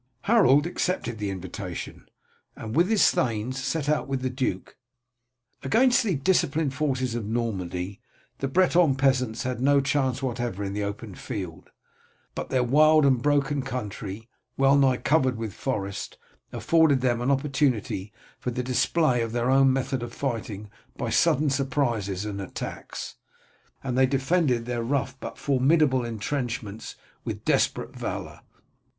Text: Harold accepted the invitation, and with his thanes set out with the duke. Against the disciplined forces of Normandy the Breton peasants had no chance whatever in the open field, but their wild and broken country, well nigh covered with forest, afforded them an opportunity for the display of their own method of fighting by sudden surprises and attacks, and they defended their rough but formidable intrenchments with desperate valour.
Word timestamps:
Harold 0.21 0.65
accepted 0.65 1.19
the 1.19 1.29
invitation, 1.29 2.09
and 2.55 2.75
with 2.75 2.89
his 2.89 3.11
thanes 3.11 3.63
set 3.63 3.87
out 3.87 4.07
with 4.07 4.23
the 4.23 4.31
duke. 4.31 4.75
Against 5.61 6.01
the 6.03 6.15
disciplined 6.15 6.73
forces 6.73 7.13
of 7.13 7.23
Normandy 7.27 8.01
the 8.39 8.47
Breton 8.47 8.95
peasants 8.95 9.43
had 9.43 9.61
no 9.61 9.79
chance 9.79 10.23
whatever 10.23 10.63
in 10.63 10.73
the 10.73 10.81
open 10.83 11.13
field, 11.13 11.69
but 12.33 12.49
their 12.49 12.63
wild 12.63 13.05
and 13.05 13.21
broken 13.21 13.61
country, 13.61 14.27
well 14.57 14.75
nigh 14.75 14.97
covered 14.97 15.37
with 15.37 15.53
forest, 15.53 16.17
afforded 16.51 17.01
them 17.01 17.21
an 17.21 17.29
opportunity 17.29 18.11
for 18.39 18.49
the 18.49 18.63
display 18.63 19.21
of 19.21 19.33
their 19.33 19.51
own 19.51 19.71
method 19.71 20.01
of 20.01 20.15
fighting 20.15 20.71
by 20.97 21.11
sudden 21.11 21.51
surprises 21.51 22.25
and 22.25 22.41
attacks, 22.41 23.17
and 23.83 23.95
they 23.95 24.07
defended 24.07 24.65
their 24.65 24.81
rough 24.81 25.15
but 25.19 25.37
formidable 25.37 26.03
intrenchments 26.03 26.95
with 27.23 27.45
desperate 27.45 27.95
valour. 27.95 28.39